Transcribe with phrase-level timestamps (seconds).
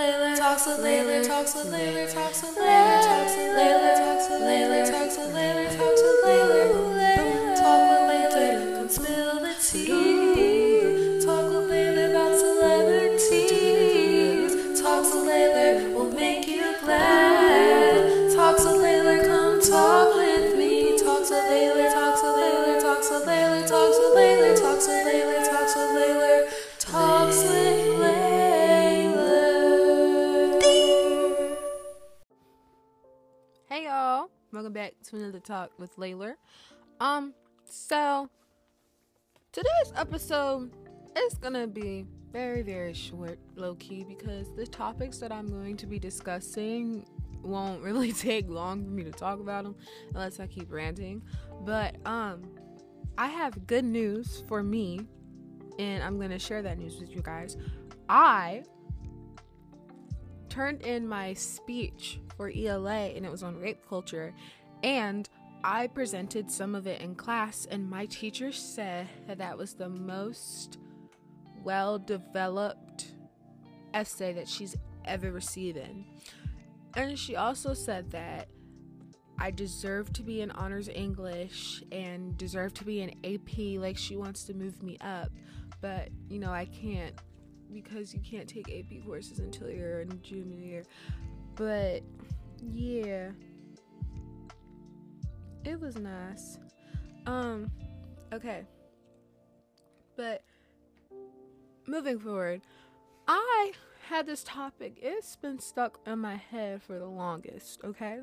[0.00, 4.40] Lailah, talks with Lailah, talks with Lailah, talks with Lailah, talks with Lailah, talks with
[4.40, 6.19] Lailah, talks with Lailah, talks with
[35.10, 36.34] to another talk with Lailah.
[37.00, 38.30] Um, so
[39.50, 40.70] today's episode
[41.18, 45.86] is gonna be very, very short, low key, because the topics that I'm going to
[45.86, 47.04] be discussing
[47.42, 49.74] won't really take long for me to talk about them
[50.14, 51.22] unless I keep ranting.
[51.62, 52.48] But um,
[53.18, 55.00] I have good news for me,
[55.80, 57.56] and I'm gonna share that news with you guys.
[58.08, 58.62] I
[60.48, 64.34] turned in my speech for ELA and it was on rape culture
[64.82, 65.28] and
[65.62, 69.88] I presented some of it in class and my teacher said that that was the
[69.88, 70.78] most
[71.62, 73.12] well developed
[73.92, 76.04] essay that she's ever received in.
[76.96, 78.48] And she also said that
[79.38, 84.16] I deserve to be in honors English and deserve to be an AP like she
[84.16, 85.30] wants to move me up,
[85.80, 87.14] but you know, I can't
[87.72, 90.84] because you can't take AP courses until you're in junior year.
[91.54, 92.02] But
[92.60, 93.30] yeah,
[95.64, 96.58] it was nice.
[97.26, 97.70] Um,
[98.32, 98.64] okay,
[100.16, 100.42] but
[101.86, 102.62] moving forward,
[103.26, 103.72] I
[104.08, 104.98] had this topic.
[105.00, 107.80] It's been stuck in my head for the longest.
[107.84, 108.20] Okay.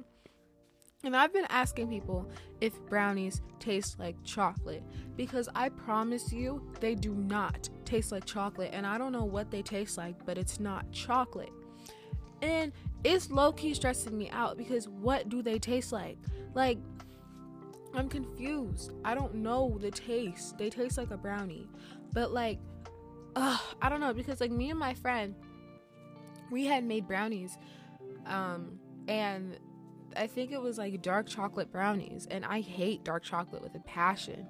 [1.03, 4.83] And I've been asking people if brownies taste like chocolate
[5.15, 8.71] because I promise you they do not taste like chocolate.
[8.73, 11.53] And I don't know what they taste like, but it's not chocolate.
[12.41, 16.17] And it's low key stressing me out because what do they taste like?
[16.53, 16.79] Like,
[17.97, 18.93] I'm confused.
[19.03, 20.57] I don't know the taste.
[20.57, 21.67] They taste like a brownie.
[22.13, 22.59] But, like,
[23.35, 25.35] ugh, I don't know because, like, me and my friend,
[26.51, 27.57] we had made brownies.
[28.25, 29.57] Um, and
[30.15, 33.79] I think it was like dark chocolate brownies, and I hate dark chocolate with a
[33.79, 34.47] passion.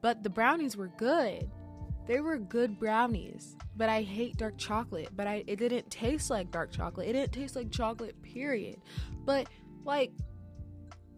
[0.00, 1.50] But the brownies were good.
[2.06, 5.10] They were good brownies, but I hate dark chocolate.
[5.14, 7.08] But I it didn't taste like dark chocolate.
[7.08, 8.80] It didn't taste like chocolate, period.
[9.24, 9.48] But
[9.84, 10.12] like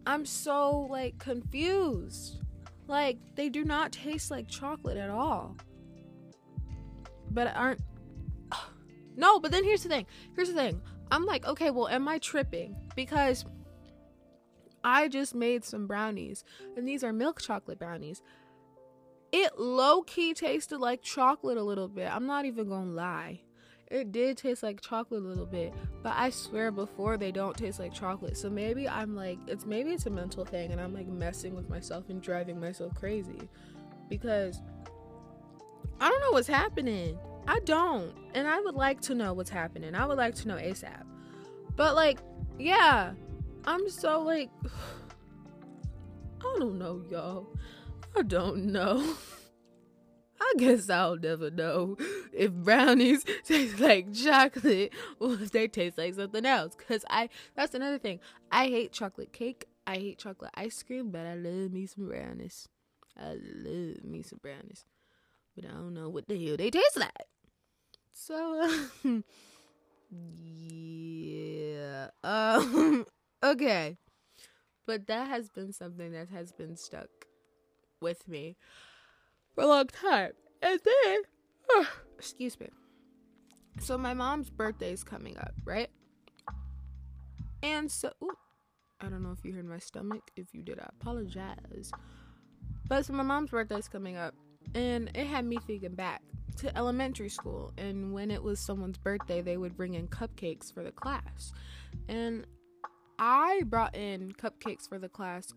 [0.06, 2.38] I'm so like confused.
[2.86, 5.56] Like they do not taste like chocolate at all.
[7.30, 7.80] But aren't
[9.16, 10.06] No, but then here's the thing.
[10.34, 10.80] Here's the thing.
[11.10, 12.76] I'm like, okay, well, am I tripping?
[12.96, 13.44] Because
[14.82, 16.44] I just made some brownies,
[16.76, 18.22] and these are milk chocolate brownies.
[19.32, 22.14] It low key tasted like chocolate a little bit.
[22.14, 23.40] I'm not even gonna lie.
[23.90, 25.72] It did taste like chocolate a little bit,
[26.02, 28.36] but I swear before they don't taste like chocolate.
[28.36, 31.68] So maybe I'm like, it's maybe it's a mental thing, and I'm like messing with
[31.68, 33.48] myself and driving myself crazy
[34.08, 34.60] because
[36.00, 37.18] I don't know what's happening.
[37.46, 38.12] I don't.
[38.34, 39.94] And I would like to know what's happening.
[39.94, 41.02] I would like to know ASAP.
[41.76, 42.20] But like,
[42.58, 43.12] yeah.
[43.66, 44.50] I'm so like
[46.40, 47.46] I don't know, y'all.
[48.16, 49.14] I don't know.
[50.44, 51.96] I guess I'll never know
[52.32, 56.76] if brownies taste like chocolate or if they taste like something else.
[56.88, 58.20] Cause I that's another thing.
[58.52, 59.66] I hate chocolate cake.
[59.86, 62.68] I hate chocolate ice cream, but I love me some brownies.
[63.18, 64.84] I love me some brownies.
[65.54, 67.10] But I don't know what the hell they taste like.
[68.12, 69.20] So, uh,
[70.44, 72.08] yeah.
[72.22, 73.06] Um,
[73.42, 73.96] okay.
[74.86, 77.08] But that has been something that has been stuck
[78.00, 78.56] with me
[79.54, 80.32] for a long time.
[80.62, 81.18] And then,
[81.76, 81.84] uh,
[82.18, 82.68] excuse me.
[83.80, 85.90] So, my mom's birthday is coming up, right?
[87.62, 88.36] And so, ooh,
[89.00, 90.30] I don't know if you heard my stomach.
[90.36, 91.90] If you did, I apologize.
[92.88, 94.34] But so, my mom's birthday is coming up.
[94.74, 96.22] And it had me thinking back
[96.56, 100.82] to elementary school and when it was someone's birthday they would bring in cupcakes for
[100.82, 101.52] the class
[102.08, 102.46] and
[103.18, 105.52] i brought in cupcakes for the class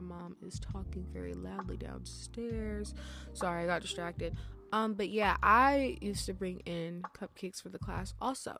[0.00, 2.94] my mom is talking very loudly downstairs
[3.32, 4.36] sorry i got distracted
[4.72, 8.56] um but yeah i used to bring in cupcakes for the class also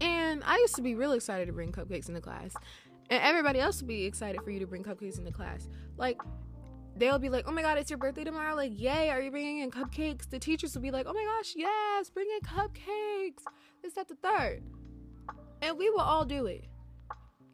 [0.00, 2.54] and i used to be really excited to bring cupcakes in the class
[3.10, 5.68] and everybody else would be excited for you to bring cupcakes in the class.
[5.96, 6.20] Like,
[6.96, 9.58] they'll be like, "Oh my god, it's your birthday tomorrow!" Like, "Yay, are you bringing
[9.58, 13.44] in cupcakes?" The teachers will be like, "Oh my gosh, yes, bring in cupcakes."
[13.82, 14.62] This, that, the third,
[15.62, 16.64] and we will all do it.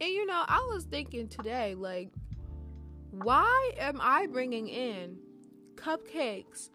[0.01, 2.09] And you know, I was thinking today, like,
[3.13, 5.17] why am I bringing in
[5.75, 6.69] cupcakes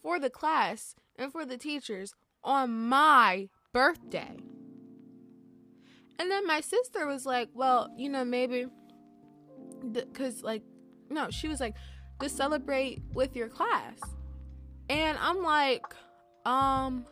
[0.00, 2.14] for the class and for the teachers
[2.44, 4.36] on my birthday.
[6.18, 8.66] And then my sister was like, well, you know, maybe
[9.92, 10.62] because, like,
[11.10, 11.74] no, she was like,
[12.20, 13.98] to celebrate with your class.
[14.88, 15.84] And I'm like,
[16.46, 17.04] um,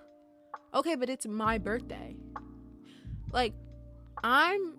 [0.72, 2.16] okay, but it's my birthday.
[3.30, 3.52] Like,
[4.22, 4.78] I'm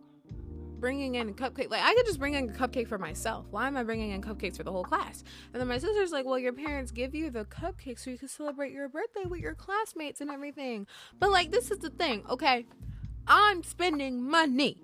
[0.79, 1.69] bringing in a cupcake.
[1.69, 3.45] Like, I could just bring in a cupcake for myself.
[3.51, 5.23] Why am I bringing in cupcakes for the whole class?
[5.53, 8.27] And then my sister's like, well, your parents give you the cupcake so you can
[8.27, 10.87] celebrate your birthday with your classmates and everything.
[11.19, 12.65] But, like, this is the thing, okay?
[13.27, 14.81] I'm spending money.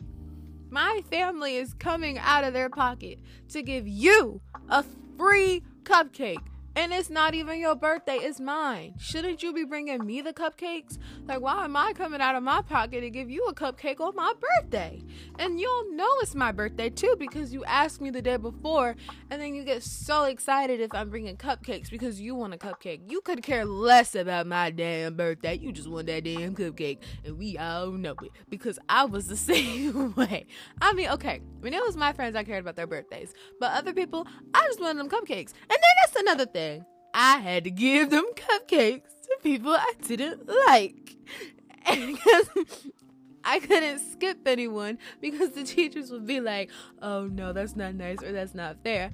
[0.70, 4.84] My family is coming out of their pocket to give you a
[5.18, 6.44] free cupcake
[6.76, 8.94] and it's not even your birthday, it's mine.
[8.98, 10.98] Shouldn't you be bringing me the cupcakes?
[11.28, 14.16] Like, why am I coming out of my pocket to give you a cupcake on
[14.16, 15.04] my birthday?
[15.38, 18.96] And you'll know it's my birthday too because you asked me the day before,
[19.30, 23.02] and then you get so excited if I'm bringing cupcakes because you want a cupcake.
[23.12, 25.58] You could care less about my damn birthday.
[25.58, 29.38] You just want that damn cupcake, and we all know it because I was the
[29.52, 30.46] same way.
[30.82, 33.92] I mean, okay, when it was my friends, I cared about their birthdays, but other
[33.94, 35.52] people, I just wanted them cupcakes.
[35.64, 36.61] And then that's another thing.
[37.14, 41.18] I had to give them cupcakes to people I didn't like.
[41.86, 42.50] Because
[43.44, 46.70] I couldn't skip anyone because the teachers would be like,
[47.02, 49.12] oh no, that's not nice or that's not fair.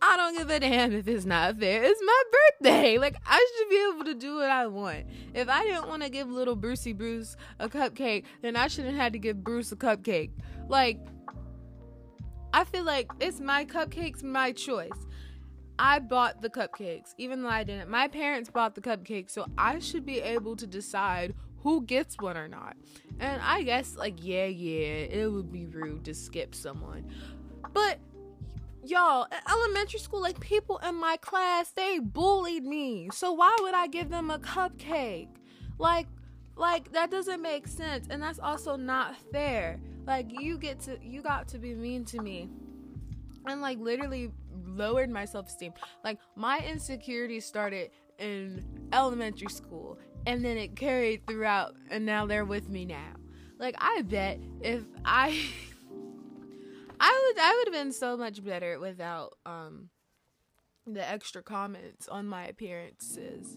[0.00, 1.82] I don't give a damn if it's not fair.
[1.82, 2.98] It's my birthday.
[2.98, 5.06] Like, I should be able to do what I want.
[5.34, 9.12] If I didn't want to give little Brucey Bruce a cupcake, then I shouldn't have
[9.12, 10.30] to give Bruce a cupcake.
[10.68, 11.00] Like,
[12.52, 14.90] I feel like it's my cupcakes, my choice.
[15.78, 17.88] I bought the cupcakes, even though I didn't.
[17.88, 22.36] My parents bought the cupcakes, so I should be able to decide who gets one
[22.36, 22.76] or not.
[23.20, 27.04] And I guess, like, yeah, yeah, it would be rude to skip someone.
[27.72, 27.98] But,
[28.84, 33.10] y'all, in elementary school, like, people in my class, they bullied me.
[33.12, 35.28] So why would I give them a cupcake?
[35.78, 36.08] Like,
[36.58, 41.22] like that doesn't make sense and that's also not fair like you get to you
[41.22, 42.50] got to be mean to me
[43.46, 44.30] and like literally
[44.66, 45.72] lowered my self esteem.
[46.04, 52.44] Like my insecurities started in elementary school and then it carried throughout and now they're
[52.44, 53.14] with me now.
[53.58, 55.28] Like I bet if I
[57.00, 59.90] I would I would have been so much better without um
[60.86, 63.56] the extra comments on my appearances.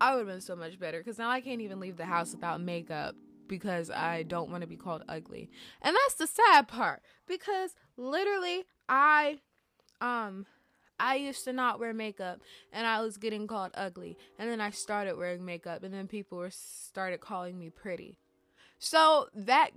[0.00, 2.32] I would have been so much better because now I can't even leave the house
[2.32, 3.14] without makeup
[3.48, 5.50] because I don't want to be called ugly.
[5.82, 9.40] And that's the sad part because literally I
[10.00, 10.46] um
[11.00, 12.40] I used to not wear makeup
[12.72, 14.18] and I was getting called ugly.
[14.38, 18.18] And then I started wearing makeup and then people were started calling me pretty.
[18.78, 19.70] So that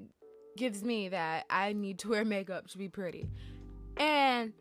[0.58, 3.30] gives me that I need to wear makeup to be pretty.
[3.98, 4.54] And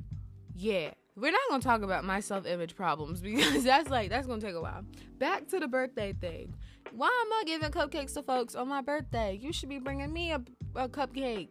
[0.54, 4.40] yeah, we're not going to talk about my self-image problems because that's like that's going
[4.40, 4.84] to take a while.
[5.18, 6.54] Back to the birthday thing.
[6.92, 9.38] Why am I giving cupcakes to folks on my birthday?
[9.40, 10.42] You should be bringing me a,
[10.74, 11.48] a cupcake.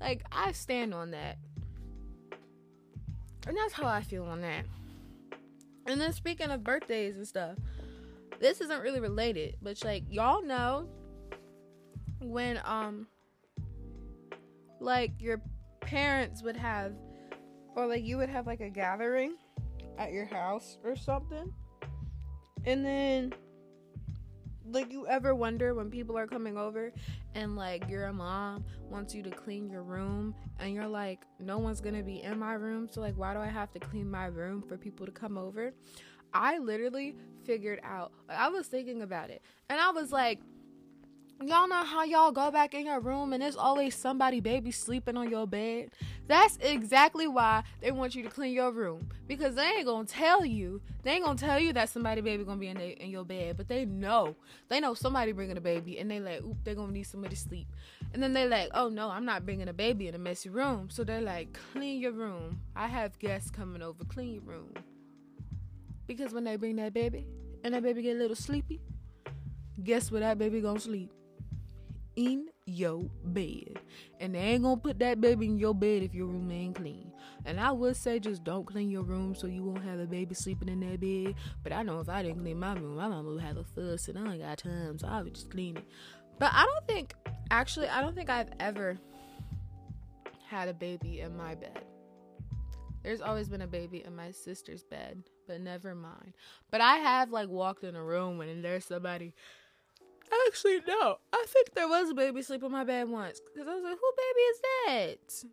[0.00, 1.38] Like I stand on that.
[3.48, 4.66] And that's how I feel on that.
[5.86, 7.56] And then speaking of birthdays and stuff,
[8.38, 10.86] this isn't really related, but like y'all know
[12.20, 13.06] when um
[14.80, 15.40] like your
[15.80, 16.92] parents would have
[17.74, 19.36] or like you would have like a gathering
[19.96, 21.50] at your house or something.
[22.66, 23.32] And then
[24.70, 26.92] like you ever wonder when people are coming over
[27.34, 31.80] and like your mom wants you to clean your room and you're like no one's
[31.80, 34.62] gonna be in my room so like why do i have to clean my room
[34.62, 35.72] for people to come over?
[36.34, 40.40] I literally figured out i was thinking about it and i was like
[41.40, 45.16] Y'all know how y'all go back in your room and there's always somebody baby sleeping
[45.16, 45.88] on your bed?
[46.26, 49.08] That's exactly why they want you to clean your room.
[49.28, 52.58] Because they ain't gonna tell you, they ain't gonna tell you that somebody baby gonna
[52.58, 54.34] be in, they, in your bed, but they know.
[54.68, 57.40] They know somebody bringing a baby and they like, oop, they gonna need somebody to
[57.40, 57.68] sleep.
[58.12, 60.90] And then they like, oh no, I'm not bringing a baby in a messy room.
[60.90, 62.62] So they're like, clean your room.
[62.74, 64.74] I have guests coming over, clean your room.
[66.08, 67.28] Because when they bring that baby
[67.62, 68.80] and that baby get a little sleepy,
[69.84, 71.12] guess where that baby gonna sleep?
[72.18, 73.78] In your bed.
[74.18, 77.12] And they ain't gonna put that baby in your bed if your room ain't clean.
[77.44, 80.34] And I would say just don't clean your room so you won't have a baby
[80.34, 81.36] sleeping in that bed.
[81.62, 84.08] But I know if I didn't clean my room, my mama would have a fuss
[84.08, 85.84] and I ain't got time, so I would just clean it.
[86.40, 87.14] But I don't think
[87.52, 88.98] actually I don't think I've ever
[90.48, 91.84] had a baby in my bed.
[93.04, 96.34] There's always been a baby in my sister's bed, but never mine.
[96.72, 99.34] But I have like walked in a room and there's somebody
[100.46, 101.18] Actually, no.
[101.32, 103.40] I think there was a baby sleep my bed once.
[103.40, 105.50] Because I was like, who baby is that?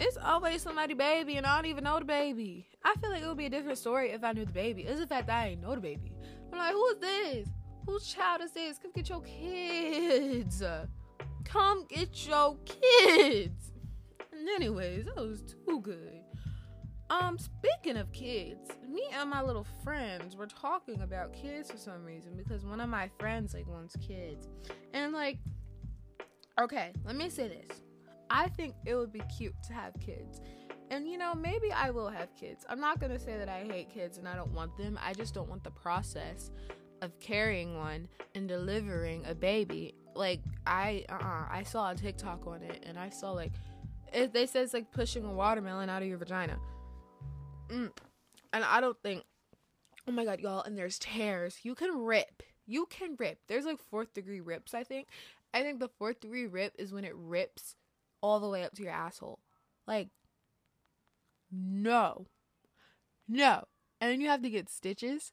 [0.00, 2.66] it's always somebody baby and I don't even know the baby.
[2.84, 4.82] I feel like it would be a different story if I knew the baby.
[4.82, 6.12] It's the fact that I ain't know the baby.
[6.52, 7.48] I'm like, who is this?
[7.86, 8.78] Whose child is this?
[8.78, 10.62] Come get your kids.
[11.44, 13.72] Come get your kids.
[14.32, 16.20] And anyways, that was too good.
[17.12, 22.02] Um, speaking of kids, me and my little friends were talking about kids for some
[22.04, 24.48] reason because one of my friends like wants kids.
[24.94, 25.38] And like
[26.58, 27.82] okay, let me say this.
[28.30, 30.40] I think it would be cute to have kids.
[30.90, 32.64] And you know, maybe I will have kids.
[32.66, 34.98] I'm not going to say that I hate kids and I don't want them.
[35.04, 36.50] I just don't want the process
[37.02, 39.94] of carrying one and delivering a baby.
[40.14, 43.52] Like I uh-uh, I saw a TikTok on it and I saw like
[44.14, 46.58] it, they said it's like pushing a watermelon out of your vagina.
[47.72, 47.90] Mm.
[48.52, 49.22] And I don't think,
[50.06, 51.58] oh my god, y'all, and there's tears.
[51.62, 52.42] You can rip.
[52.66, 53.38] You can rip.
[53.48, 55.08] There's like fourth degree rips, I think.
[55.54, 57.76] I think the fourth degree rip is when it rips
[58.20, 59.40] all the way up to your asshole.
[59.86, 60.08] Like,
[61.50, 62.26] no.
[63.28, 63.64] No.
[64.00, 65.32] And then you have to get stitches.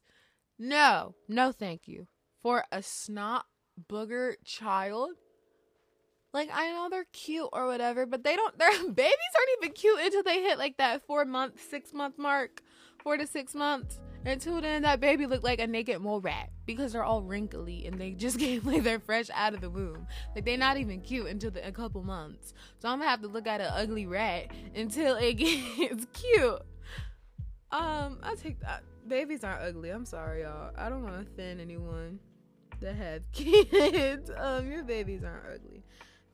[0.58, 1.14] No.
[1.28, 2.06] No, thank you.
[2.42, 3.46] For a snot
[3.88, 5.12] booger child,
[6.32, 8.56] like I know they're cute or whatever, but they don't.
[8.58, 12.62] Their babies aren't even cute until they hit like that four month, six month mark,
[13.02, 13.98] four to six months.
[14.24, 17.98] Until then, that baby looked like a naked mole rat because they're all wrinkly and
[17.98, 20.06] they just came like they're fresh out of the womb.
[20.34, 22.52] Like they're not even cute until the, a couple months.
[22.78, 26.62] So I'm gonna have to look at an ugly rat until it gets cute.
[27.72, 28.82] Um, I take that.
[29.08, 29.90] Babies aren't ugly.
[29.90, 30.72] I'm sorry, y'all.
[30.76, 32.18] I don't want to offend anyone
[32.80, 34.30] that have kids.
[34.36, 35.82] um, your babies aren't ugly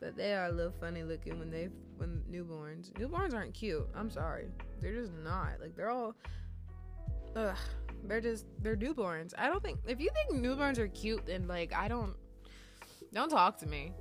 [0.00, 2.92] but they are a little funny looking when they when newborns.
[2.92, 3.86] Newborns aren't cute.
[3.94, 4.48] I'm sorry,
[4.80, 5.60] they're just not.
[5.60, 6.14] Like they're all,
[7.34, 7.56] ugh,
[8.04, 9.32] they're just they're newborns.
[9.38, 12.14] I don't think if you think newborns are cute, then like I don't,
[13.12, 13.92] don't talk to me.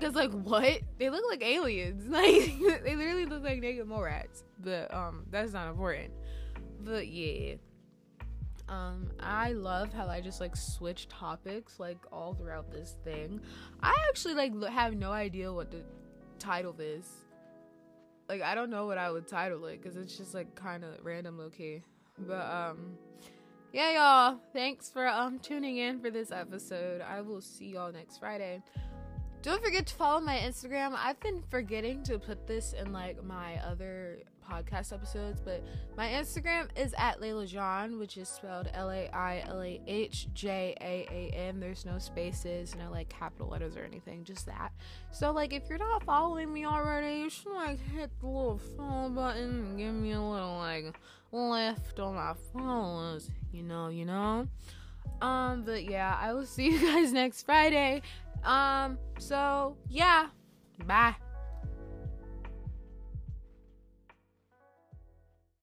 [0.00, 0.80] Cause like what?
[0.98, 2.04] They look like aliens.
[2.08, 4.44] Like they literally look like naked mole rats.
[4.60, 6.12] But um, that's not important.
[6.80, 7.56] But yeah.
[8.68, 13.40] Um, I love how I just like switch topics like all throughout this thing.
[13.82, 15.82] I actually like have no idea what the
[16.38, 17.08] title is.
[18.28, 20.90] Like I don't know what I would title it because it's just like kind of
[21.02, 21.82] random, low key.
[22.18, 22.98] But um,
[23.72, 24.40] yeah, y'all.
[24.52, 27.00] Thanks for um tuning in for this episode.
[27.00, 28.62] I will see y'all next Friday.
[29.48, 30.94] Don't forget to follow my Instagram.
[30.94, 35.64] I've been forgetting to put this in like my other podcast episodes, but
[35.96, 40.28] my Instagram is at Lailah Jaan, which is spelled L A I L A H
[40.34, 41.60] J A A N.
[41.60, 44.70] There's no spaces, no like capital letters or anything, just that.
[45.12, 49.08] So like if you're not following me already, you should like hit the little follow
[49.08, 50.94] button and give me a little like
[51.32, 53.30] lift on my followers.
[53.50, 54.46] You know, you know.
[55.22, 58.02] Um, but yeah, I will see you guys next Friday.
[58.44, 60.28] Um, so yeah,
[60.86, 61.16] bye.